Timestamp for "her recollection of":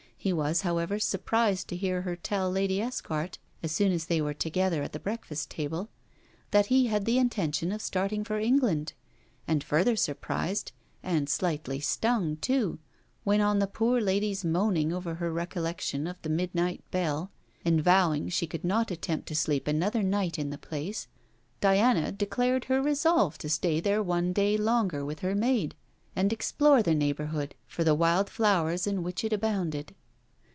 15.15-16.21